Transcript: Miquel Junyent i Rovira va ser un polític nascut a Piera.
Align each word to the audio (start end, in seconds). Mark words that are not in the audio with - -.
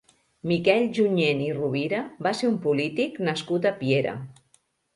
Miquel 0.51 0.85
Junyent 0.99 1.43
i 1.49 1.49
Rovira 1.59 2.01
va 2.29 2.33
ser 2.41 2.51
un 2.55 2.59
polític 2.65 3.23
nascut 3.31 3.71
a 3.71 3.77
Piera. 3.85 4.19